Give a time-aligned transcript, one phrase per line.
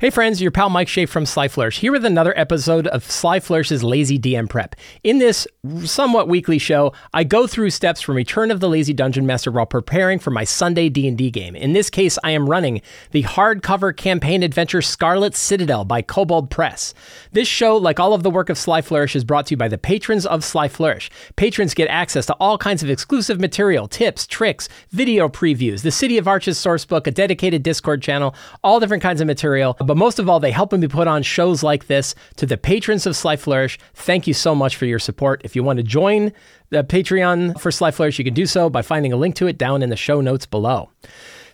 [0.00, 3.40] Hey friends, your pal Mike Shea from Sly Flourish here with another episode of Sly
[3.40, 4.76] Flourish's Lazy DM Prep.
[5.02, 5.44] In this
[5.82, 9.66] somewhat weekly show, I go through steps from Return of the Lazy Dungeon Master while
[9.66, 11.56] preparing for my Sunday D&D game.
[11.56, 12.80] In this case, I am running
[13.10, 16.94] the hardcover campaign adventure Scarlet Citadel by Kobold Press.
[17.32, 19.66] This show, like all of the work of Sly Flourish, is brought to you by
[19.66, 21.10] the patrons of Sly Flourish.
[21.34, 26.18] Patrons get access to all kinds of exclusive material, tips, tricks, video previews, the City
[26.18, 30.28] of Arches sourcebook, a dedicated Discord channel, all different kinds of material but most of
[30.28, 32.14] all, they help me put on shows like this.
[32.36, 35.40] To the patrons of Sly Flourish, thank you so much for your support.
[35.44, 36.30] If you want to join
[36.68, 39.56] the Patreon for Sly Flourish, you can do so by finding a link to it
[39.56, 40.90] down in the show notes below.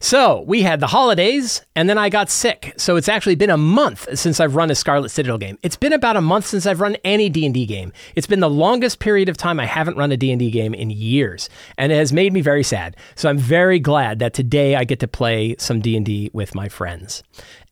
[0.01, 2.75] So we had the holidays, and then I got sick.
[2.77, 5.59] So it's actually been a month since I've run a Scarlet Citadel game.
[5.63, 7.93] It's been about a month since I've run any D and D game.
[8.15, 10.75] It's been the longest period of time I haven't run a D and D game
[10.75, 11.49] in years,
[11.79, 12.97] and it has made me very sad.
[13.15, 16.55] So I'm very glad that today I get to play some D and D with
[16.55, 17.23] my friends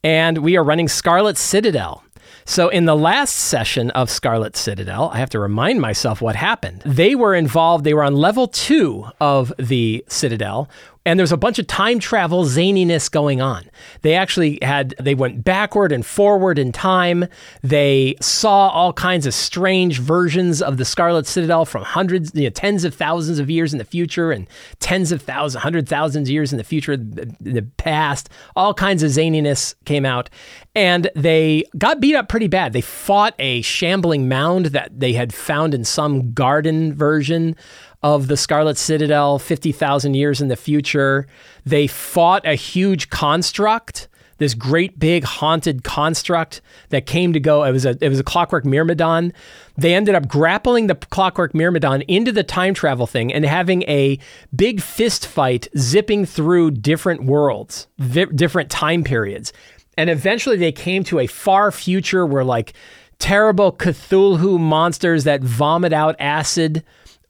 [0.05, 2.03] and we are running Scarlet Citadel.
[2.45, 6.83] So, in the last session of Scarlet Citadel, I have to remind myself what happened.
[6.85, 10.69] They were involved, they were on level two of the Citadel,
[11.05, 13.65] and there's a bunch of time travel zaniness going on.
[14.03, 17.27] They actually had, they went backward and forward in time.
[17.63, 22.51] They saw all kinds of strange versions of the Scarlet Citadel from hundreds, you know,
[22.51, 24.47] tens of thousands of years in the future and
[24.79, 28.29] tens of thousands, hundred thousands years in the future, in the past.
[28.55, 30.31] All kinds of zaniness came out.
[30.75, 32.73] And they got beat up pretty bad.
[32.73, 37.57] They fought a shambling mound that they had found in some garden version
[38.03, 41.27] of the Scarlet Citadel 50,000 years in the future.
[41.65, 47.63] They fought a huge construct, this great big haunted construct that came to go.
[47.63, 49.33] It was a it was a clockwork myrmidon.
[49.77, 54.19] They ended up grappling the clockwork myrmidon into the time travel thing and having a
[54.55, 59.53] big fist fight zipping through different worlds, vi- different time periods.
[59.97, 62.73] And eventually they came to a far future where like
[63.21, 66.83] terrible Cthulhu monsters that vomit out acid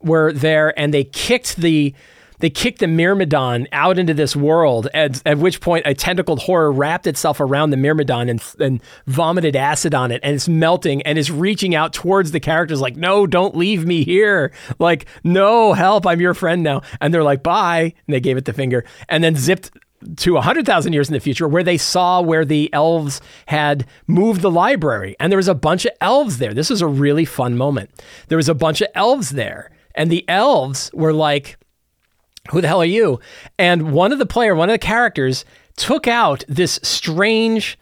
[0.03, 1.95] were there and they kicked the
[2.43, 6.73] they kicked the Myrmidon out into this world, at, at which point a tentacled horror
[6.73, 11.19] wrapped itself around the Myrmidon and, and vomited acid on it, and it's melting and
[11.19, 14.53] is reaching out towards the characters like, no, don't leave me here.
[14.81, 16.83] Like, no, help, I'm your friend now.
[17.01, 17.95] And they're like, bye.
[18.09, 19.71] And they gave it the finger and then zipped
[20.17, 24.51] to 100,000 years in the future where they saw where the elves had moved the
[24.51, 26.55] library and there was a bunch of elves there.
[26.55, 27.91] This was a really fun moment.
[28.27, 31.59] There was a bunch of elves there and the elves were like,
[32.51, 33.21] who the hell are you?
[33.59, 35.45] And one of the player, one of the characters
[35.77, 37.79] took out this strange,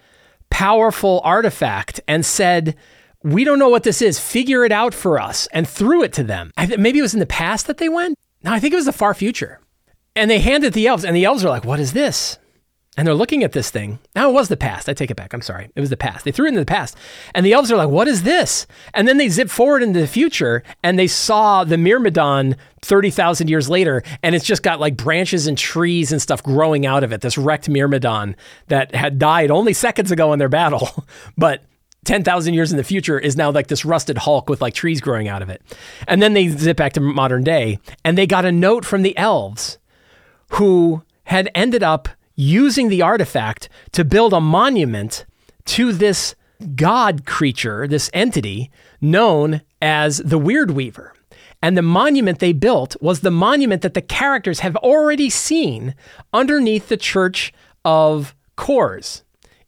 [0.50, 2.76] powerful artifact and said,
[3.22, 4.18] we don't know what this is.
[4.18, 6.52] Figure it out for us and threw it to them.
[6.58, 8.16] Th- maybe it was in the past that they went.
[8.42, 9.60] No, I think it was the far future.
[10.16, 12.38] And they handed the elves, and the elves are like, What is this?
[13.00, 13.98] And they're looking at this thing.
[14.14, 14.86] Now it was the past.
[14.86, 15.32] I take it back.
[15.32, 15.70] I'm sorry.
[15.74, 16.26] It was the past.
[16.26, 16.98] They threw it into the past.
[17.34, 18.66] And the elves are like, what is this?
[18.92, 23.70] And then they zip forward into the future and they saw the Myrmidon 30,000 years
[23.70, 24.02] later.
[24.22, 27.22] And it's just got like branches and trees and stuff growing out of it.
[27.22, 28.36] This wrecked Myrmidon
[28.68, 31.06] that had died only seconds ago in their battle.
[31.38, 31.64] but
[32.04, 35.26] 10,000 years in the future is now like this rusted hulk with like trees growing
[35.26, 35.62] out of it.
[36.06, 39.16] And then they zip back to modern day and they got a note from the
[39.16, 39.78] elves
[40.50, 42.10] who had ended up
[42.40, 45.26] using the artifact to build a monument
[45.66, 46.34] to this
[46.74, 48.70] god creature, this entity
[49.00, 51.12] known as the Weird Weaver.
[51.62, 55.94] And the monument they built was the monument that the characters have already seen
[56.32, 57.52] underneath the Church
[57.84, 59.22] of Kors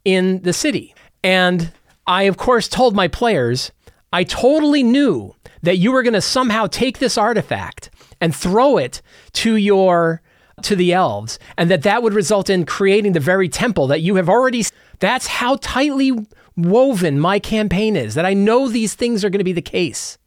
[0.04, 0.94] in the city.
[1.22, 1.72] And
[2.06, 3.70] I, of course, told my players,
[4.14, 9.02] I totally knew that you were going to somehow take this artifact and throw it
[9.34, 10.21] to your
[10.62, 14.16] to the elves, and that that would result in creating the very temple that you
[14.16, 14.64] have already.
[14.98, 16.12] That's how tightly
[16.56, 18.14] woven my campaign is.
[18.14, 20.18] That I know these things are going to be the case.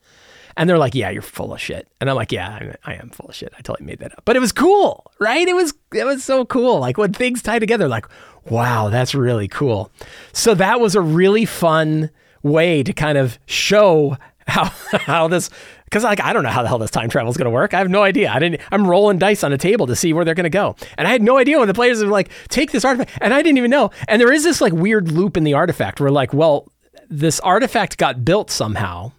[0.57, 3.27] And they're like, "Yeah, you're full of shit." And I'm like, "Yeah, I, am full
[3.27, 3.53] of shit.
[3.57, 5.45] I totally made that up." But it was cool, right?
[5.45, 6.79] It was it was so cool.
[6.79, 8.05] Like when things tie together, like,
[8.49, 9.91] wow, that's really cool.
[10.31, 12.09] So that was a really fun
[12.41, 14.17] way to kind of show
[14.47, 14.65] how
[14.99, 15.49] how this
[15.85, 17.73] because like I don't know how the hell this time travel is going to work.
[17.73, 18.31] I have no idea.
[18.31, 18.61] I didn't.
[18.71, 21.11] I'm rolling dice on a table to see where they're going to go, and I
[21.11, 23.71] had no idea when the players were like, take this artifact, and I didn't even
[23.71, 23.91] know.
[24.07, 26.71] And there is this like weird loop in the artifact where like, well,
[27.09, 29.11] this artifact got built somehow,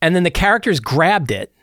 [0.00, 1.54] and then the characters grabbed it,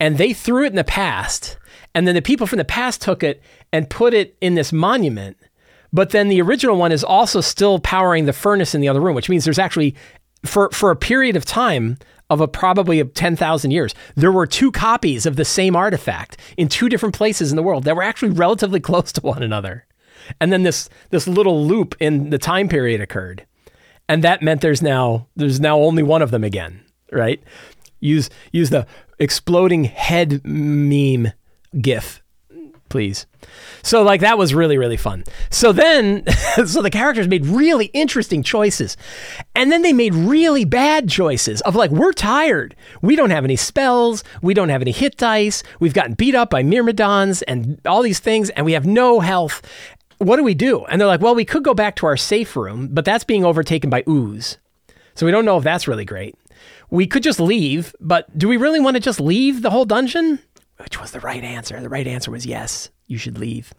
[0.00, 1.56] and they threw it in the past,
[1.94, 3.42] and then the people from the past took it
[3.72, 5.36] and put it in this monument.
[5.92, 9.14] But then the original one is also still powering the furnace in the other room,
[9.14, 9.94] which means there's actually
[10.44, 11.98] for for a period of time
[12.34, 13.94] of a probably of 10,000 years.
[14.14, 17.84] There were two copies of the same artifact in two different places in the world
[17.84, 19.86] that were actually relatively close to one another.
[20.40, 23.46] And then this this little loop in the time period occurred.
[24.08, 27.42] And that meant there's now there's now only one of them again, right?
[28.00, 28.86] Use use the
[29.18, 31.32] exploding head meme
[31.80, 32.22] gif,
[32.94, 33.26] please.
[33.82, 35.24] So like that was really really fun.
[35.50, 36.24] So then
[36.64, 38.96] so the characters made really interesting choices.
[39.56, 42.76] And then they made really bad choices of like we're tired.
[43.02, 45.64] We don't have any spells, we don't have any hit dice.
[45.80, 49.60] We've gotten beat up by myrmidons and all these things and we have no health.
[50.18, 50.84] What do we do?
[50.84, 53.44] And they're like, "Well, we could go back to our safe room, but that's being
[53.44, 54.58] overtaken by ooze."
[55.16, 56.36] So we don't know if that's really great.
[56.90, 60.38] We could just leave, but do we really want to just leave the whole dungeon?
[60.78, 61.80] Which was the right answer.
[61.80, 63.72] The right answer was yes you should leave.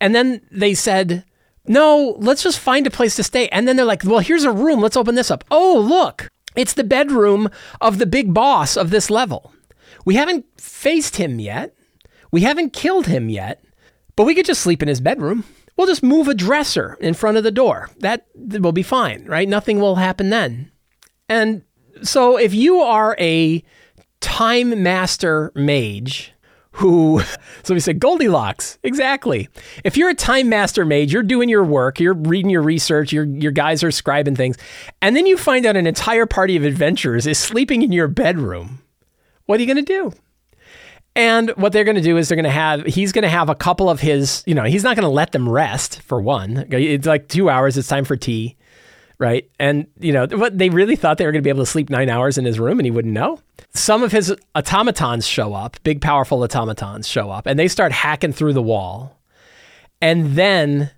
[0.00, 1.24] And then they said,
[1.66, 3.48] no, let's just find a place to stay.
[3.48, 4.80] And then they're like, well, here's a room.
[4.80, 5.44] Let's open this up.
[5.50, 9.52] Oh, look, it's the bedroom of the big boss of this level.
[10.04, 11.74] We haven't faced him yet.
[12.30, 13.64] We haven't killed him yet,
[14.14, 15.44] but we could just sleep in his bedroom.
[15.76, 17.90] We'll just move a dresser in front of the door.
[17.98, 19.48] That will be fine, right?
[19.48, 20.70] Nothing will happen then.
[21.28, 21.62] And
[22.02, 23.62] so if you are a
[24.20, 26.32] time master mage,
[26.72, 27.20] who
[27.62, 29.48] so we said Goldilocks exactly.
[29.84, 33.24] If you're a time master mage, you're doing your work, you're reading your research, your
[33.24, 34.56] your guys are scribing things,
[35.02, 38.80] and then you find out an entire party of adventurers is sleeping in your bedroom.
[39.46, 40.12] What are you going to do?
[41.14, 43.48] And what they're going to do is they're going to have he's going to have
[43.48, 46.66] a couple of his, you know, he's not going to let them rest for one.
[46.70, 48.56] It's like 2 hours, it's time for tea
[49.18, 49.48] right?
[49.58, 51.90] And you know, what they really thought they were going to be able to sleep
[51.90, 53.40] nine hours in his room, and he wouldn't know.
[53.74, 58.32] Some of his automatons show up, big, powerful automatons show up, and they start hacking
[58.32, 59.18] through the wall.
[60.00, 60.90] And then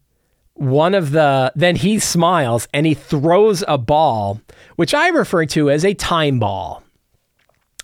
[0.55, 4.41] one of the then he smiles and he throws a ball,
[4.77, 6.83] which I refer to as a time ball.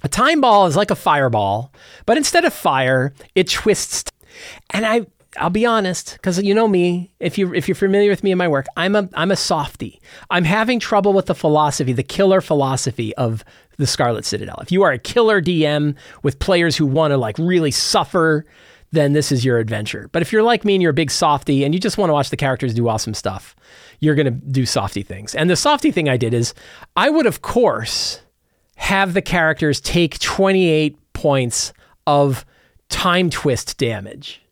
[0.02, 1.72] A time ball is like a fireball,
[2.04, 4.12] but instead of fire, it twists.
[4.70, 5.06] And I
[5.38, 7.10] I'll be honest, because you know me.
[7.20, 10.00] If you if you're familiar with me and my work, I'm a I'm a softy.
[10.30, 13.44] I'm having trouble with the philosophy, the killer philosophy of
[13.76, 14.58] the Scarlet Citadel.
[14.60, 18.46] If you are a killer DM with players who want to like really suffer,
[18.92, 20.08] then this is your adventure.
[20.12, 22.14] But if you're like me and you're a big softy and you just want to
[22.14, 23.56] watch the characters do awesome stuff,
[24.00, 25.34] you're gonna do softy things.
[25.34, 26.54] And the softy thing I did is
[26.96, 28.20] I would of course
[28.76, 31.72] have the characters take 28 points
[32.06, 32.44] of
[32.88, 34.43] time twist damage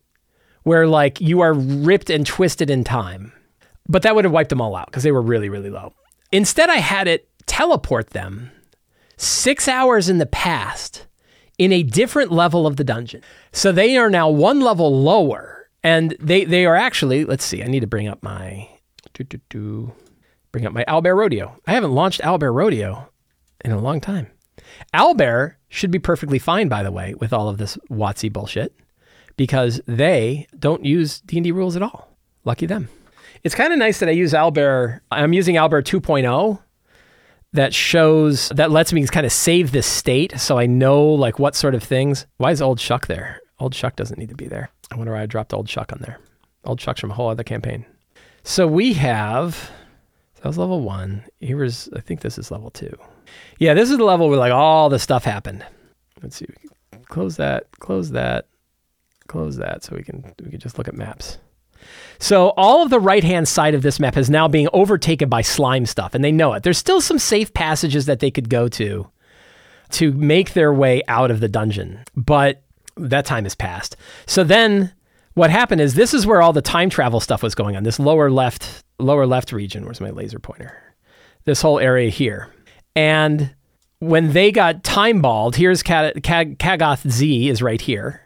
[0.63, 3.31] where like you are ripped and twisted in time.
[3.87, 5.93] But that would have wiped them all out because they were really, really low.
[6.31, 8.51] Instead, I had it teleport them
[9.17, 11.05] six hours in the past
[11.57, 13.21] in a different level of the dungeon.
[13.51, 15.69] So they are now one level lower.
[15.83, 18.69] And they, they are actually, let's see, I need to bring up my
[19.13, 21.59] bring up my Owlbear Rodeo.
[21.67, 23.09] I haven't launched Owlbear Rodeo
[23.65, 24.27] in a long time.
[24.93, 28.73] Owlbear should be perfectly fine, by the way, with all of this WotC bullshit
[29.35, 32.09] because they don't use D&D rules at all.
[32.45, 32.89] Lucky them.
[33.43, 35.01] It's kind of nice that I use Owlbear.
[35.11, 36.59] I'm using Owlbear 2.0
[37.53, 41.55] that shows that lets me kind of save this state so I know like what
[41.55, 42.25] sort of things.
[42.37, 43.41] Why is old Shuck there?
[43.59, 44.69] Old Shuck doesn't need to be there.
[44.91, 46.19] I wonder why I dropped old Shuck on there.
[46.65, 47.85] Old Shuck's from a whole other campaign.
[48.43, 49.71] So we have
[50.37, 51.23] that was level one.
[51.39, 52.97] Here was I think this is level two.
[53.59, 55.65] Yeah, this is the level where like all the stuff happened.
[56.21, 56.47] Let's see.
[57.05, 57.67] Close that.
[57.79, 58.47] Close that
[59.27, 61.37] close that so we can we can just look at maps.
[62.19, 65.85] So all of the right-hand side of this map is now being overtaken by slime
[65.85, 66.63] stuff, and they know it.
[66.63, 69.09] There's still some safe passages that they could go to
[69.91, 72.63] to make their way out of the dungeon, but
[72.95, 73.95] that time has passed.
[74.25, 74.93] So then
[75.33, 77.83] what happened is this is where all the time travel stuff was going on.
[77.83, 79.85] This lower left lower left region.
[79.85, 80.95] Where's my laser pointer?
[81.45, 82.49] This whole area here.
[82.95, 83.53] And
[83.99, 88.22] when they got time balled, here's Kaggoth Z is right here.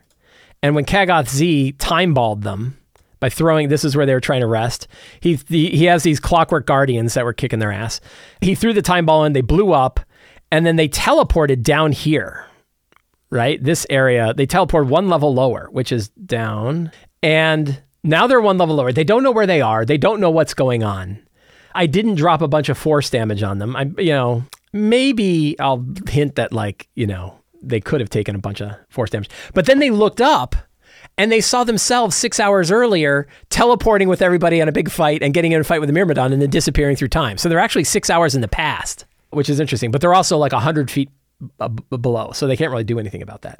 [0.64, 2.78] And when Kaggoth Z time balled them
[3.20, 4.88] by throwing, this is where they were trying to rest.
[5.20, 8.02] He, he he has these clockwork guardians that were kicking their ass.
[8.42, 10.00] He threw the time ball in, they blew up,
[10.52, 12.46] and then they teleported down here.
[13.30, 18.58] Right, this area they teleported one level lower, which is down, and now they're one
[18.58, 18.94] level lower.
[18.94, 19.84] They don't know where they are.
[19.84, 21.20] They don't know what's going on.
[21.76, 23.76] I didn't drop a bunch of force damage on them.
[23.76, 28.40] I, you know, maybe I'll hint that like, you know, they could have taken a
[28.40, 29.30] bunch of force damage.
[29.54, 30.56] But then they looked up
[31.18, 35.34] and they saw themselves six hours earlier teleporting with everybody on a big fight and
[35.34, 37.38] getting in a fight with the Myrmidon and then disappearing through time.
[37.38, 39.92] So they're actually six hours in the past, which is interesting.
[39.92, 41.10] But they're also like 100 feet
[41.90, 42.32] below.
[42.34, 43.60] So they can't really do anything about that.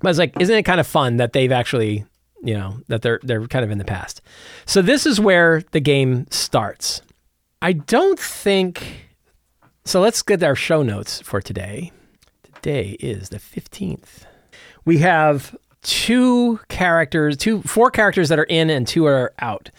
[0.00, 2.04] But it's like, isn't it kind of fun that they've actually,
[2.42, 4.22] you know, that they're they're kind of in the past.
[4.64, 7.02] So this is where the game starts.
[7.60, 9.08] I don't think
[9.84, 11.92] so let's get our show notes for today.
[12.68, 14.26] Today is the 15th.
[14.84, 19.70] We have two characters, two four characters that are in and two are out.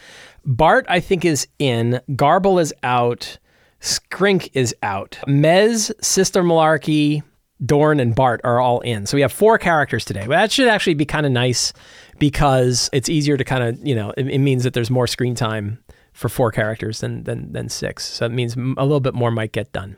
[0.43, 2.01] Bart, I think, is in.
[2.15, 3.37] Garble is out.
[3.79, 5.19] Skrink is out.
[5.27, 7.21] Mez, Sister Malarkey,
[7.63, 9.05] Dorn, and Bart are all in.
[9.05, 10.27] So we have four characters today.
[10.27, 11.73] Well, that should actually be kind of nice
[12.17, 15.35] because it's easier to kind of, you know, it, it means that there's more screen
[15.35, 15.77] time
[16.19, 18.03] for four characters than, than, than six.
[18.05, 19.95] So it means a little bit more might get done.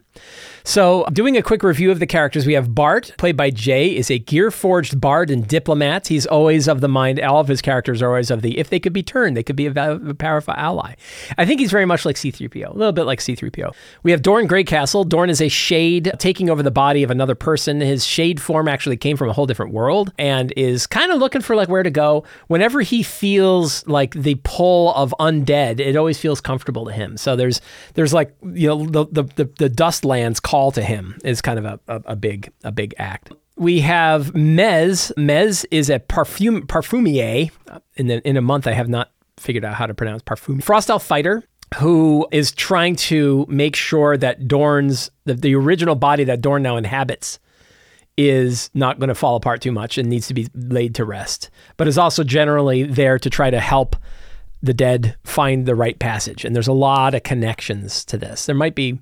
[0.63, 4.11] So, doing a quick review of the characters, we have Bart, played by Jay, is
[4.11, 6.07] a gear forged bard and diplomat.
[6.07, 8.79] He's always of the mind, all of his characters are always of the, if they
[8.79, 10.93] could be turned, they could be a, a powerful ally.
[11.37, 13.73] I think he's very much like C3PO, a little bit like C3PO.
[14.03, 15.09] We have Dorn Greycastle.
[15.09, 17.81] Dorn is a shade taking over the body of another person.
[17.81, 21.41] His shade form actually came from a whole different world and is kind of looking
[21.41, 22.23] for like where to go.
[22.47, 27.17] Whenever he feels like the pull of undead, it always feels comfortable to him.
[27.17, 27.61] So there's
[27.93, 31.59] there's like you know the the the, the dust lands call to him is kind
[31.59, 33.31] of a, a, a big a big act.
[33.57, 35.11] We have Mez.
[35.15, 37.51] Mez is a parfum parfumier.
[37.95, 40.63] In the, in a month, I have not figured out how to pronounce parfum.
[40.63, 41.43] Frost Elf fighter
[41.75, 46.77] who is trying to make sure that Dorn's the, the original body that Dorn now
[46.77, 47.39] inhabits
[48.17, 51.49] is not going to fall apart too much and needs to be laid to rest,
[51.77, 53.95] but is also generally there to try to help
[54.61, 56.45] the dead find the right passage.
[56.45, 58.45] And there's a lot of connections to this.
[58.45, 58.99] There might be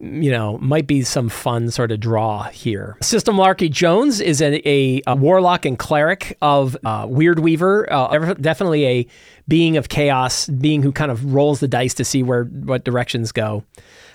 [0.00, 2.96] you know, might be some fun sort of draw here.
[3.02, 8.86] Sister Malarkey Jones is a, a, a warlock and cleric of uh, Weirdweaver, uh, definitely
[8.86, 9.06] a
[9.46, 13.30] being of chaos, being who kind of rolls the dice to see where what directions
[13.30, 13.62] go,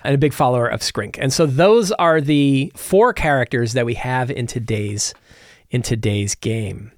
[0.02, 1.18] and a big follower of Skrink.
[1.20, 5.14] And so those are the four characters that we have in today's
[5.70, 6.90] in today's game.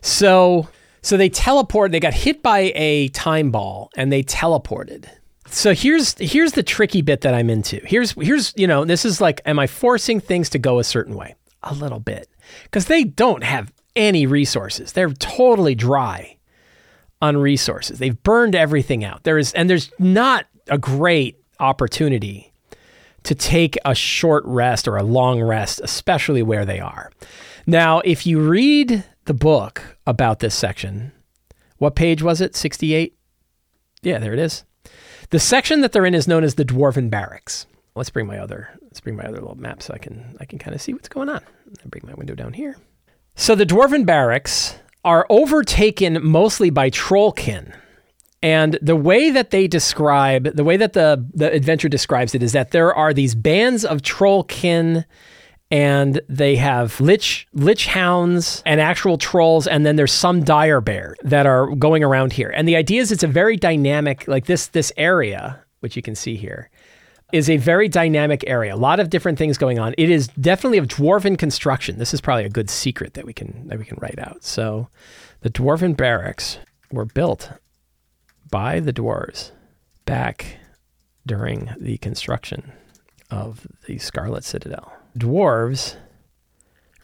[0.00, 0.68] So
[1.04, 1.92] so they teleport.
[1.92, 5.06] They got hit by a time ball and they teleported.
[5.46, 7.78] So here's here's the tricky bit that I'm into.
[7.84, 11.14] Here's here's you know this is like am I forcing things to go a certain
[11.14, 11.34] way?
[11.62, 12.28] A little bit.
[12.70, 14.92] Cuz they don't have any resources.
[14.92, 16.38] They're totally dry
[17.20, 17.98] on resources.
[17.98, 19.24] They've burned everything out.
[19.24, 22.50] There is and there's not a great opportunity
[23.24, 27.12] to take a short rest or a long rest, especially where they are.
[27.66, 31.12] Now, if you read the book about this section,
[31.78, 32.54] what page was it?
[32.54, 33.16] 68?
[34.02, 34.64] Yeah, there it is.
[35.30, 37.66] The section that they're in is known as the Dwarven Barracks.
[37.96, 40.58] Let's bring my other let's bring my other little map so I can I can
[40.58, 41.40] kind of see what's going on.
[41.40, 42.76] I bring my window down here.
[43.34, 47.74] So the Dwarven Barracks are overtaken mostly by Trollkin.
[48.42, 52.52] And the way that they describe, the way that the, the adventure describes it is
[52.52, 55.04] that there are these bands of Trollkin
[55.70, 61.16] and they have lich lich hounds and actual trolls and then there's some dire bear
[61.22, 62.52] that are going around here.
[62.54, 66.14] And the idea is it's a very dynamic like this this area which you can
[66.14, 66.70] see here
[67.32, 68.74] is a very dynamic area.
[68.74, 69.94] A lot of different things going on.
[69.98, 71.98] It is definitely of dwarven construction.
[71.98, 74.44] This is probably a good secret that we can that we can write out.
[74.44, 74.88] So
[75.40, 76.58] the dwarven barracks
[76.92, 77.50] were built
[78.50, 79.50] by the dwarves
[80.04, 80.58] back
[81.26, 82.72] during the construction
[83.30, 85.96] of the scarlet citadel dwarves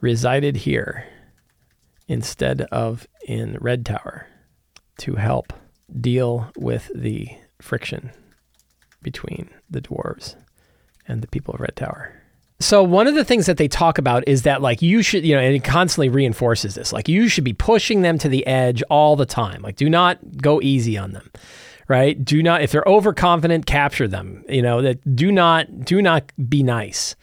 [0.00, 1.07] resided here
[2.09, 4.26] instead of in Red Tower
[4.99, 5.52] to help
[6.00, 7.29] deal with the
[7.61, 8.11] friction
[9.02, 10.37] between the dwarves
[11.07, 12.21] and the people of Red Tower.
[12.61, 15.35] So one of the things that they talk about is that like you should, you
[15.35, 16.93] know, and it constantly reinforces this.
[16.93, 19.62] Like you should be pushing them to the edge all the time.
[19.62, 21.31] Like do not go easy on them.
[21.88, 22.23] Right?
[22.23, 24.45] Do not if they're overconfident, capture them.
[24.49, 27.17] You know, that do not do not be nice.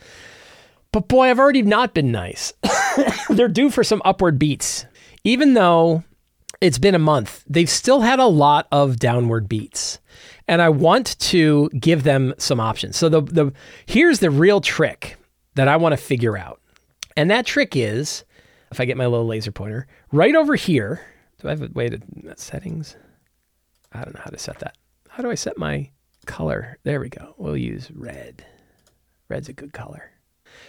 [0.91, 2.53] But boy, I've already not been nice.
[3.29, 4.85] They're due for some upward beats.
[5.23, 6.03] Even though
[6.61, 9.99] it's been a month, they've still had a lot of downward beats.
[10.47, 12.97] And I want to give them some options.
[12.97, 13.53] So the the
[13.85, 15.17] here's the real trick
[15.55, 16.61] that I want to figure out.
[17.17, 18.23] And that trick is
[18.71, 21.01] if I get my little laser pointer, right over here.
[21.39, 22.95] Do I have a way to uh, settings?
[23.93, 24.75] I don't know how to set that.
[25.09, 25.91] How do I set my
[26.25, 26.77] color?
[26.83, 27.35] There we go.
[27.37, 28.45] We'll use red.
[29.29, 30.11] Red's a good color.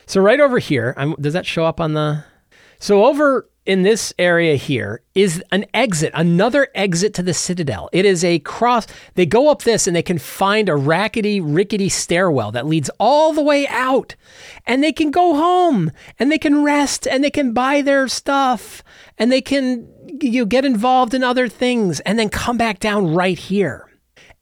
[0.06, 2.24] So right over here, I'm, does that show up on the?
[2.78, 7.90] So over in this area here is an exit, another exit to the Citadel.
[7.92, 8.86] It is a cross.
[9.14, 13.34] They go up this and they can find a rackety, rickety stairwell that leads all
[13.34, 14.16] the way out.
[14.66, 18.82] And they can go home and they can rest and they can buy their stuff
[19.18, 19.86] and they can
[20.22, 23.86] you know, get involved in other things and then come back down right here.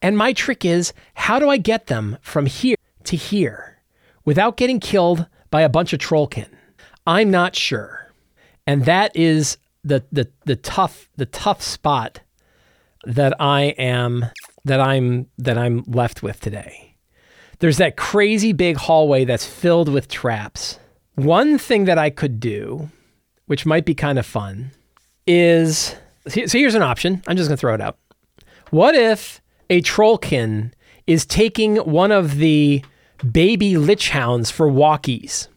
[0.00, 3.75] And my trick is how do I get them from here to here
[4.26, 6.50] without getting killed by a bunch of trollkin?
[7.06, 8.12] I'm not sure.
[8.66, 12.20] And that is the the the tough the tough spot
[13.06, 14.26] that I am
[14.64, 16.96] that I'm that I'm left with today.
[17.60, 20.78] There's that crazy big hallway that's filled with traps.
[21.14, 22.90] One thing that I could do,
[23.46, 24.72] which might be kind of fun,
[25.26, 25.94] is
[26.28, 27.22] so here's an option.
[27.26, 27.96] I'm just going to throw it out.
[28.70, 29.40] What if
[29.70, 30.72] a trollkin
[31.06, 32.84] is taking one of the
[33.18, 35.48] baby lich hounds for walkies.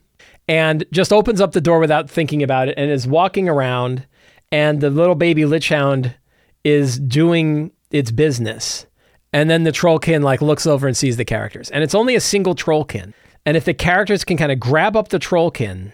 [0.48, 4.08] And just opens up the door without thinking about it and is walking around
[4.52, 6.16] and the little baby lich hound
[6.64, 8.86] is doing its business.
[9.32, 11.70] And then the trollkin like looks over and sees the characters.
[11.70, 13.14] And it's only a single trollkin.
[13.46, 15.92] And if the characters can kind of grab up the trollkin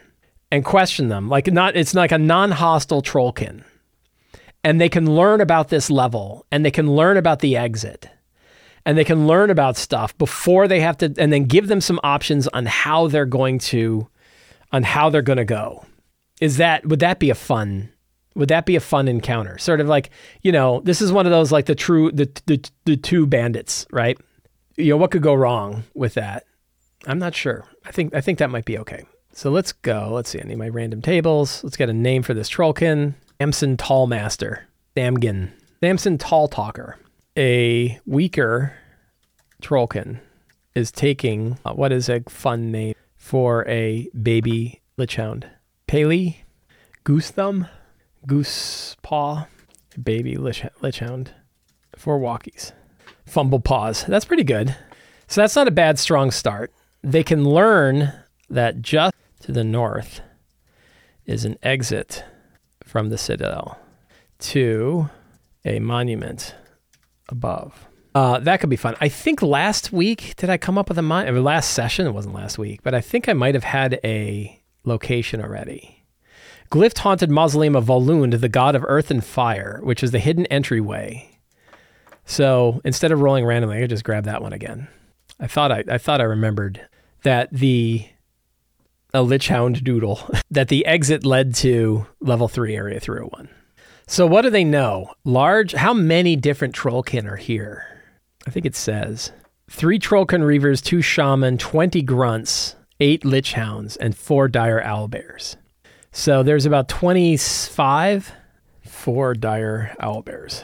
[0.52, 3.64] and question them like not it's like a non-hostile trollkin.
[4.64, 8.10] And they can learn about this level and they can learn about the exit
[8.86, 12.00] and they can learn about stuff before they have to and then give them some
[12.04, 14.08] options on how they're going to
[14.72, 15.86] on how they're going to go.
[16.40, 17.90] Is that would that be a fun
[18.36, 19.58] would that be a fun encounter?
[19.58, 20.10] Sort of like
[20.44, 23.86] you know this is one of those like the true the the, the two bandits
[23.92, 24.18] right?
[24.78, 26.46] You know what could go wrong with that?
[27.08, 27.66] I'm not sure.
[27.86, 29.06] I think i think that might be okay.
[29.32, 30.12] So let's go.
[30.14, 30.40] Let's see.
[30.40, 31.64] I need my random tables.
[31.64, 33.16] Let's get a name for this trollkin.
[33.40, 34.62] Samson tallmaster.
[34.96, 35.52] Samgin.
[35.82, 36.98] Samson tall talker
[37.38, 38.74] a weaker
[39.62, 40.20] trollkin
[40.74, 45.48] is taking uh, what is a fun name for a baby lich hound
[45.88, 46.44] paley?
[47.04, 47.68] Goose thumb
[48.26, 49.48] goose paw
[50.02, 51.32] baby lich, lich hound
[51.96, 52.72] for walkies.
[53.26, 54.06] Fumble paws.
[54.06, 54.76] That's pretty good.
[55.28, 56.72] So that's not a bad strong start.
[57.04, 58.14] They can learn
[58.50, 60.22] that just to the north
[61.26, 62.24] is an exit
[62.84, 63.80] from the citadel
[64.38, 65.10] to
[65.64, 66.54] a monument
[67.30, 67.88] above.
[68.14, 68.96] Uh, that could be fun.
[69.02, 72.08] I think last week did I come up with a mon- last session?
[72.08, 76.06] It wasn't last week, but I think I might have had a location already.
[76.72, 80.46] Glyph haunted mausoleum of Volund, the god of earth and fire, which is the hidden
[80.48, 81.30] entryway.
[82.26, 84.88] So instead of rolling randomly, I could just grab that one again.
[85.40, 86.88] I thought I, I thought I remembered
[87.24, 88.08] that the
[89.14, 90.20] a lich hound doodle
[90.52, 93.50] that the exit led to level three area 301.
[94.08, 95.14] So what do they know?
[95.24, 95.74] Large.
[95.74, 97.86] How many different trollkin are here?
[98.48, 99.32] I think it says
[99.70, 105.56] three trollkin reavers, two shaman, twenty grunts, eight lich hounds, and four dire owlbears.
[106.12, 108.32] So there's about twenty-five,
[108.84, 110.64] four dire owlbears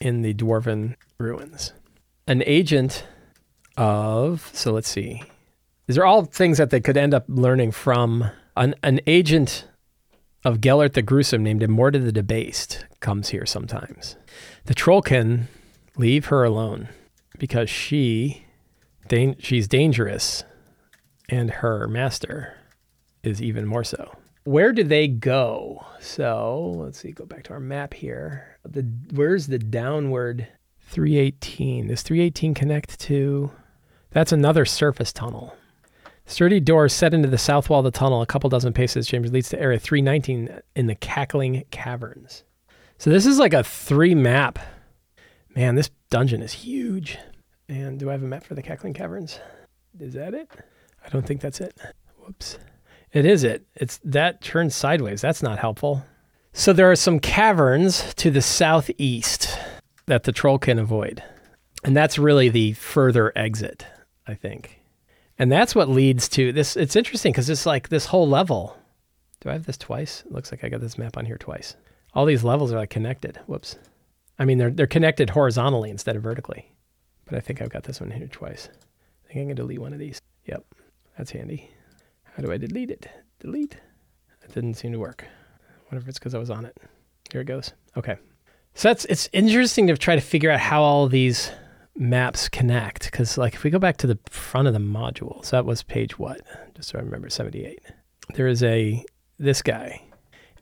[0.00, 1.72] in the dwarven ruins.
[2.26, 3.06] An agent
[3.76, 5.22] of so let's see.
[5.86, 9.66] These are all things that they could end up learning from an, an agent
[10.44, 14.16] of Gellert the Gruesome named Immorta the Debased comes here sometimes.
[14.64, 15.44] The Trollkin
[15.96, 16.88] leave her alone
[17.38, 18.44] because she
[19.08, 20.44] dan- she's dangerous
[21.28, 22.54] and her master
[23.22, 24.16] is even more so.
[24.44, 25.84] Where do they go?
[26.00, 28.58] So let's see, go back to our map here.
[28.64, 30.48] The where's the downward
[30.80, 31.88] 318?
[31.88, 33.50] Does 318 connect to
[34.10, 35.54] that's another surface tunnel.
[36.28, 39.32] Sturdy doors set into the south wall of the tunnel, a couple dozen paces chambers
[39.32, 42.44] leads to area 319 in the Cackling Caverns.
[42.98, 44.58] So this is like a three map.
[45.56, 47.16] Man, this dungeon is huge.
[47.66, 49.40] And do I have a map for the Cackling Caverns?
[49.98, 50.50] Is that it?
[51.02, 51.74] I don't think that's it.
[52.18, 52.58] Whoops.
[53.10, 53.66] It is it.
[53.74, 55.22] It's that turns sideways.
[55.22, 56.04] That's not helpful.
[56.52, 59.58] So there are some caverns to the southeast
[60.04, 61.22] that the trollkin avoid.
[61.84, 63.86] And that's really the further exit,
[64.26, 64.77] I think.
[65.38, 66.76] And that's what leads to this.
[66.76, 68.76] It's interesting because it's like this whole level.
[69.40, 70.24] Do I have this twice?
[70.26, 71.76] It looks like I got this map on here twice.
[72.14, 73.38] All these levels are like connected.
[73.46, 73.76] Whoops.
[74.38, 76.72] I mean, they're, they're connected horizontally instead of vertically.
[77.24, 78.68] But I think I've got this one here twice.
[78.72, 80.20] I think I can delete one of these.
[80.46, 80.64] Yep.
[81.16, 81.70] That's handy.
[82.24, 83.08] How do I delete it?
[83.40, 83.76] Delete.
[84.42, 85.24] It didn't seem to work.
[85.86, 86.76] Wonder if it's because I was on it.
[87.30, 87.72] Here it goes.
[87.96, 88.16] Okay.
[88.74, 91.50] So that's it's interesting to try to figure out how all these
[91.98, 95.56] maps connect because like if we go back to the front of the module so
[95.56, 96.40] that was page what?
[96.74, 97.80] Just so i remember 78
[98.34, 99.04] there is a
[99.38, 100.02] this guy.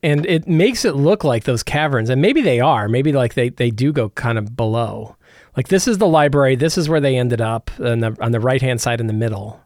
[0.03, 3.49] And it makes it look like those caverns and maybe they are maybe like they,
[3.49, 5.17] they do go kind of below.
[5.57, 8.41] Like this is the library this is where they ended up on the, on the
[8.41, 9.61] right hand side in the middle.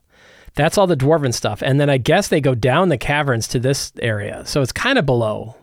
[0.55, 3.59] That's all the dwarven stuff and then i guess they go down the caverns to
[3.59, 4.45] this area.
[4.47, 5.57] So it's kind of below.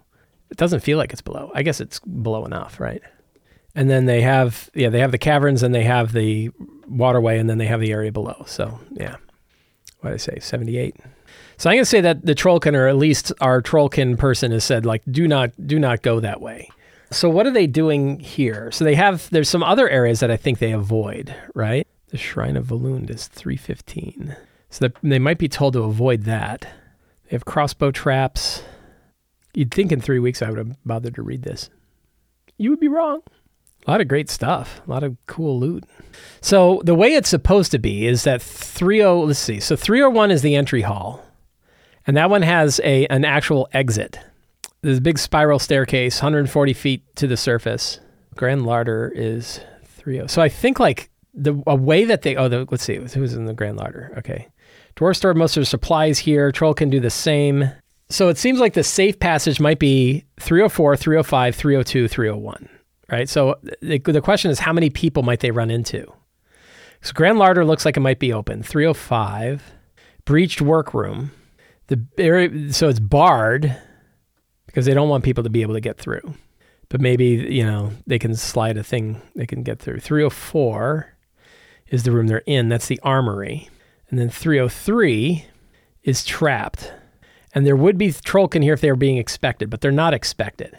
[0.49, 1.51] It doesn't feel like it's below.
[1.53, 3.01] I guess it's below enough right
[3.77, 6.49] and then they have yeah they have the caverns and they have the
[6.87, 8.43] waterway and then they have the area below.
[8.47, 9.15] So yeah.
[10.01, 10.39] What did i say?
[10.39, 10.95] 78
[11.57, 14.85] so i'm to say that the trollkin or at least our trollkin person has said
[14.85, 16.69] like do not do not go that way.
[17.09, 18.69] So what are they doing here?
[18.71, 21.87] So they have there's some other areas that i think they avoid right?
[22.09, 24.35] The shrine of Volund is 315
[24.69, 26.61] so they might be told to avoid that.
[26.61, 28.63] They have crossbow traps.
[29.53, 31.69] You'd think in three weeks i would have bothered to read this.
[32.57, 33.21] You would be wrong
[33.87, 34.81] a lot of great stuff.
[34.85, 35.85] A lot of cool loot.
[36.41, 39.59] So the way it's supposed to be is that 30 let's see.
[39.59, 41.23] So 301 is the entry hall.
[42.05, 44.19] And that one has a an actual exit.
[44.81, 47.99] There's a big spiral staircase, 140 feet to the surface.
[48.35, 50.27] Grand Larder is 30.
[50.27, 53.45] So I think like the a way that they oh the, let's see who's in
[53.45, 54.13] the Grand Larder.
[54.17, 54.47] Okay,
[54.95, 56.51] dwarf stored most of their supplies here.
[56.51, 57.69] Trollkin do the same.
[58.09, 62.69] So it seems like the safe passage might be 304, 305, 302, 301.
[63.09, 63.29] Right.
[63.29, 66.11] So the, the question is, how many people might they run into?
[67.01, 68.63] So Grand Larder looks like it might be open.
[68.63, 69.63] 305,
[70.25, 71.31] breached workroom.
[71.87, 73.75] The so it's barred
[74.65, 76.33] because they don't want people to be able to get through.
[76.89, 79.99] But maybe you know they can slide a thing they can get through.
[79.99, 81.13] 304
[81.87, 82.67] is the room they're in.
[82.67, 83.69] That's the armory,
[84.09, 85.45] and then 303
[86.03, 86.91] is trapped.
[87.53, 90.77] And there would be Trollkin here if they were being expected, but they're not expected.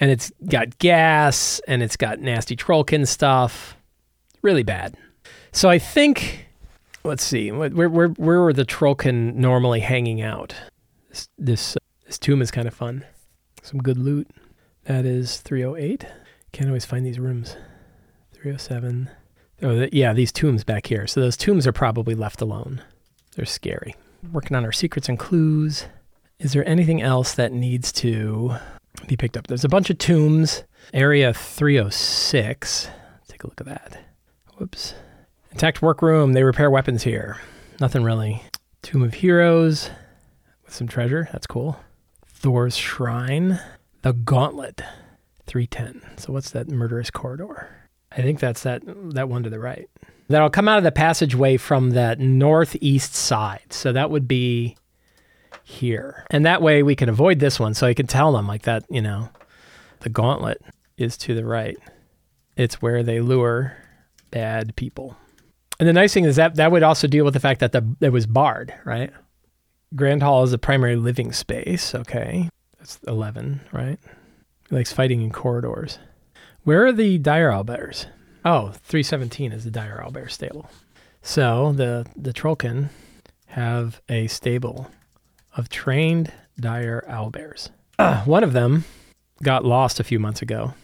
[0.00, 3.76] And it's got gas and it's got nasty Trollkin stuff.
[4.42, 4.96] Really bad.
[5.52, 6.46] So I think,
[7.04, 10.54] let's see, where where where are the Trollkin normally hanging out?
[11.10, 13.04] This this, uh, this tomb is kind of fun.
[13.62, 14.28] Some good loot.
[14.84, 16.06] That is 308.
[16.52, 17.56] Can't always find these rooms.
[18.32, 19.10] 307.
[19.62, 21.06] Oh, the, yeah, these tombs back here.
[21.06, 22.82] So those tombs are probably left alone.
[23.36, 23.94] They're scary.
[24.32, 25.86] Working on our secrets and clues.
[26.38, 28.56] Is there anything else that needs to
[29.06, 29.46] be picked up?
[29.46, 30.64] There's a bunch of tombs.
[30.92, 32.88] Area 306.
[33.28, 34.00] Take a look at that.
[34.56, 34.94] Whoops.
[35.52, 36.32] Intact workroom.
[36.32, 37.38] They repair weapons here.
[37.80, 38.42] Nothing really.
[38.82, 39.90] Tomb of Heroes
[40.64, 41.28] with some treasure.
[41.32, 41.78] That's cool.
[42.26, 43.60] Thor's Shrine.
[44.02, 44.82] The Gauntlet.
[45.46, 46.18] 310.
[46.18, 47.68] So what's that murderous corridor?
[48.12, 48.82] I think that's that
[49.14, 49.88] that one to the right.
[50.28, 53.72] That'll come out of the passageway from that northeast side.
[53.72, 54.76] So that would be
[55.70, 56.24] here.
[56.30, 57.74] And that way we can avoid this one.
[57.74, 59.30] So I can tell them like that, you know,
[60.00, 60.60] the gauntlet
[60.96, 61.78] is to the right.
[62.56, 63.76] It's where they lure
[64.30, 65.16] bad people.
[65.78, 67.96] And the nice thing is that that would also deal with the fact that the
[68.00, 69.10] it was barred, right?
[69.94, 71.94] Grand Hall is a primary living space.
[71.94, 72.50] Okay.
[72.78, 73.98] That's 11, right?
[74.68, 75.98] He likes fighting in corridors.
[76.64, 78.06] Where are the dire owlbears?
[78.44, 80.70] Oh, 317 is the dire owlbear stable.
[81.22, 82.88] So the, the Trollkin
[83.46, 84.90] have a stable
[85.56, 87.70] of trained dire owlbears.
[87.98, 88.84] Uh, one of them
[89.42, 90.74] got lost a few months ago,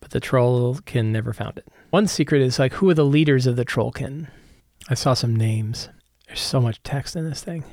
[0.00, 1.66] but the Trollkin never found it.
[1.90, 4.28] One secret is like, who are the leaders of the Trollkin?
[4.88, 5.88] I saw some names.
[6.26, 7.64] There's so much text in this thing.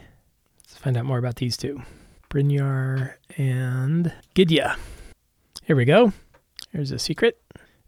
[0.61, 1.81] Let's find out more about these two
[2.29, 4.77] Brynjar and Gidya.
[5.63, 6.13] Here we go.
[6.71, 7.41] Here's a secret.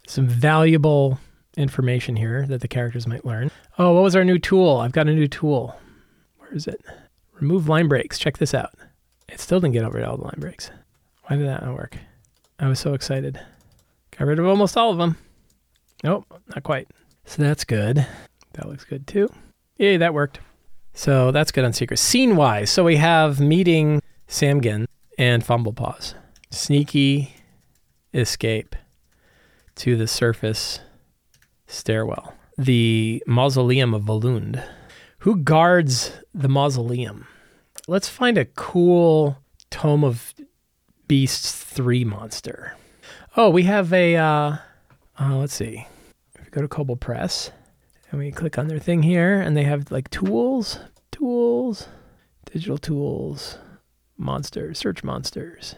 [0.08, 1.19] Some valuable
[1.58, 3.52] information here that the characters might learn.
[3.78, 4.78] Oh, what was our new tool?
[4.78, 5.76] I've got a new tool.
[6.38, 6.82] Where is it?
[7.41, 8.19] Remove line breaks.
[8.19, 8.73] Check this out.
[9.27, 10.69] It still didn't get rid of all the line breaks.
[11.25, 11.97] Why did that not work?
[12.60, 13.39] I was so excited.
[14.17, 15.17] Got rid of almost all of them.
[16.04, 16.88] Nope, not quite.
[17.25, 18.06] So that's good.
[18.54, 19.27] That looks good too.
[19.77, 20.39] Yay, that worked.
[20.93, 22.01] So that's good on secrets.
[22.01, 24.86] Scene wise, so we have meeting Samgin
[25.17, 26.13] and Fumblepaws.
[26.51, 27.34] Sneaky
[28.13, 28.75] escape
[29.75, 30.80] to the surface
[31.65, 32.36] stairwell.
[32.58, 34.63] The mausoleum of Volund.
[35.19, 37.25] Who guards the mausoleum?
[37.91, 39.38] Let's find a cool
[39.69, 40.34] Tome of
[41.10, 42.77] Beasts 3 monster.
[43.36, 44.56] Oh, we have a, uh,
[45.19, 45.86] uh, let's see.
[46.36, 47.51] If we go to Kobold Press,
[48.10, 50.80] and we click on their thing here, and they have like tools,
[51.12, 51.89] tools,
[52.49, 53.58] digital tools,
[54.17, 55.75] monsters, search monsters.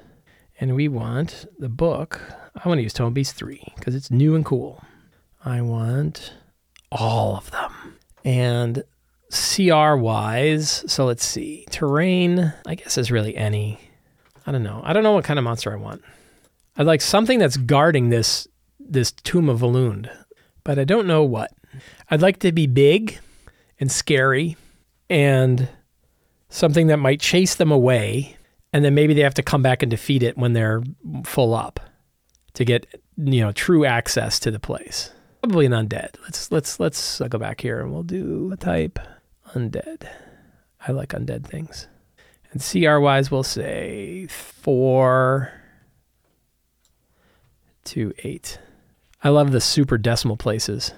[0.59, 2.21] And we want the book.
[2.63, 4.83] I want to use Tome Beast 3 because it's new and cool.
[5.43, 6.33] I want
[6.91, 7.97] all of them.
[8.23, 8.83] And
[9.33, 11.65] CR wise, so let's see.
[11.71, 13.79] Terrain, I guess is really any.
[14.45, 14.81] I don't know.
[14.83, 16.03] I don't know what kind of monster I want.
[16.77, 18.47] I'd like something that's guarding this
[18.79, 20.09] this tomb of Volund,
[20.63, 21.51] but I don't know what.
[22.09, 23.19] I'd like to be big
[23.79, 24.55] and scary
[25.09, 25.67] and
[26.49, 28.37] something that might chase them away
[28.73, 30.83] and then maybe they have to come back and defeat it when they're
[31.23, 31.79] full up
[32.53, 35.11] to get you know true access to the place.
[35.41, 36.15] Probably an undead.
[36.23, 38.99] Let's let's let's uh, go back here and we'll do a type
[39.53, 40.07] undead.
[40.85, 41.87] I like undead things.
[42.51, 45.51] And CR wise we'll say 4
[47.85, 48.59] to 8.
[49.23, 50.93] I love the super decimal places.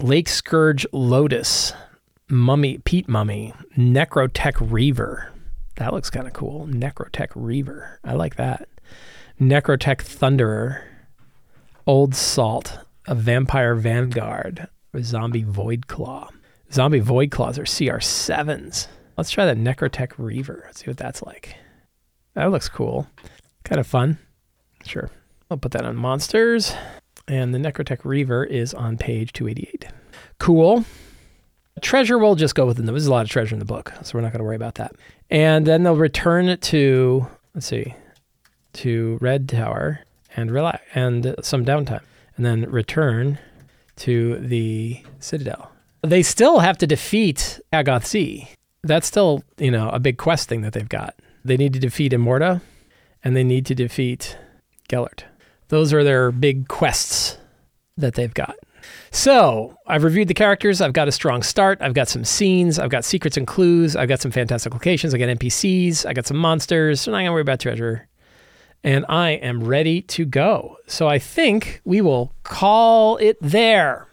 [0.00, 1.72] Lake Scourge Lotus,
[2.28, 5.32] Mummy, Peat Mummy, Necrotech Reaver.
[5.76, 6.66] That looks kind of cool.
[6.68, 8.00] Necrotech Reaver.
[8.04, 8.68] I like that.
[9.40, 10.82] Necrotech Thunderer,
[11.86, 16.30] Old Salt, a Vampire Vanguard, a Zombie Void Claw.
[16.72, 18.88] Zombie Void Claws are CR7s.
[19.16, 20.62] Let's try that Necrotech Reaver.
[20.66, 21.56] Let's see what that's like.
[22.34, 23.06] That looks cool.
[23.64, 24.18] Kind of fun.
[24.84, 25.10] Sure.
[25.50, 26.74] I'll put that on monsters.
[27.28, 29.86] And the Necrotech Reaver is on page 288.
[30.38, 30.84] Cool.
[31.80, 32.94] Treasure will just go within them.
[32.94, 34.76] There's a lot of treasure in the book, so we're not going to worry about
[34.76, 34.94] that.
[35.30, 37.94] And then they'll return to, let's see,
[38.74, 40.00] to Red Tower
[40.36, 42.02] and relax and some downtime.
[42.36, 43.38] And then return
[43.96, 45.70] to the Citadel.
[46.04, 48.48] They still have to defeat Agoth Z.
[48.82, 51.14] That's still, you know, a big quest thing that they've got.
[51.44, 52.60] They need to defeat Immorta
[53.22, 54.36] and they need to defeat
[54.88, 55.24] Gellert.
[55.68, 57.38] Those are their big quests
[57.96, 58.56] that they've got.
[59.10, 60.82] So I've reviewed the characters.
[60.82, 61.78] I've got a strong start.
[61.80, 62.78] I've got some scenes.
[62.78, 63.96] I've got secrets and clues.
[63.96, 65.14] I've got some fantastic locations.
[65.14, 66.04] I got NPCs.
[66.04, 67.00] I got some monsters.
[67.00, 68.08] So I'm not gonna worry about treasure.
[68.82, 70.76] And I am ready to go.
[70.86, 74.08] So I think we will call it there.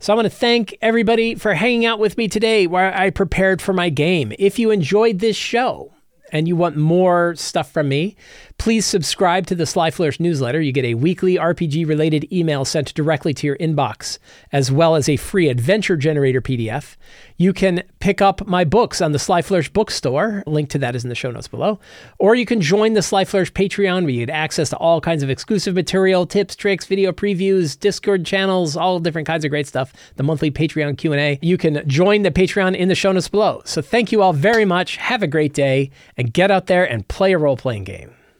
[0.00, 3.60] So I want to thank everybody for hanging out with me today while I prepared
[3.60, 4.32] for my game.
[4.38, 5.92] If you enjoyed this show,
[6.32, 8.16] and you want more stuff from me,
[8.58, 10.60] please subscribe to the Sly Flourish newsletter.
[10.60, 14.18] You get a weekly RPG related email sent directly to your inbox,
[14.52, 16.96] as well as a free adventure generator PDF.
[17.36, 20.42] You can pick up my books on the Sly Flourish bookstore.
[20.46, 21.78] Link to that is in the show notes below.
[22.18, 25.22] Or you can join the Sly Flourish Patreon where you get access to all kinds
[25.22, 29.92] of exclusive material, tips, tricks, video previews, Discord channels, all different kinds of great stuff.
[30.16, 31.38] The monthly Patreon Q&A.
[31.40, 33.62] You can join the Patreon in the show notes below.
[33.64, 34.96] So thank you all very much.
[34.96, 38.17] Have a great day and get out there and play a role-playing game.